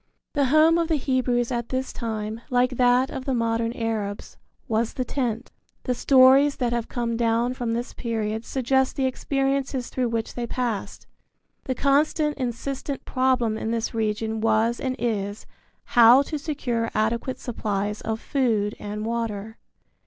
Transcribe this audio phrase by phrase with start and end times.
[0.33, 4.35] The home of the Hebrews at this time, like that of the modern Arabs,
[4.67, 5.51] was the tent.
[5.83, 10.47] The stories that have come down from this period suggest the experiences through which they
[10.47, 11.05] passed.
[11.65, 15.45] The constant insistent problem in this region was and is
[15.83, 19.59] how to secure adequate supplies of food and water.